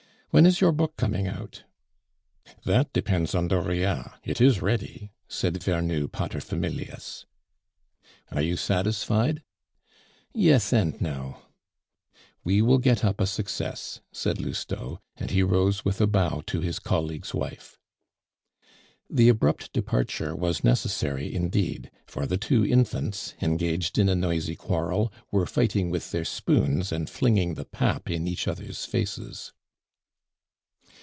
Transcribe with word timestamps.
"When 0.33 0.45
is 0.45 0.61
your 0.61 0.71
book 0.71 0.95
coming 0.95 1.27
out?" 1.27 1.63
"That 2.63 2.93
depends 2.93 3.35
on 3.35 3.49
Dauriat; 3.49 4.13
it 4.23 4.39
is 4.39 4.61
ready," 4.61 5.11
said 5.27 5.55
Vernou 5.61 6.09
pater 6.09 6.39
familias. 6.39 7.25
"Are 8.31 8.41
you 8.41 8.55
satisfied?" 8.55 9.43
"Yes 10.33 10.71
and 10.71 11.01
no" 11.01 11.41
"We 12.45 12.61
will 12.61 12.77
get 12.77 13.03
up 13.03 13.19
a 13.19 13.27
success," 13.27 13.99
said 14.13 14.39
Lousteau, 14.39 14.99
and 15.17 15.31
he 15.31 15.43
rose 15.43 15.83
with 15.83 15.99
a 15.99 16.07
bow 16.07 16.43
to 16.47 16.61
his 16.61 16.79
colleague's 16.79 17.33
wife. 17.33 17.77
The 19.09 19.27
abrupt 19.27 19.73
departure 19.73 20.33
was 20.33 20.63
necessary 20.63 21.35
indeed; 21.35 21.91
for 22.05 22.25
the 22.25 22.37
two 22.37 22.65
infants, 22.65 23.33
engaged 23.41 23.97
in 23.97 24.07
a 24.07 24.15
noisy 24.15 24.55
quarrel, 24.55 25.11
were 25.29 25.45
fighting 25.45 25.89
with 25.89 26.11
their 26.11 26.23
spoons, 26.23 26.93
and 26.93 27.09
flinging 27.09 27.55
the 27.55 27.65
pap 27.65 28.09
in 28.09 28.29
each 28.29 28.47
other's 28.47 28.85
faces. 28.85 29.51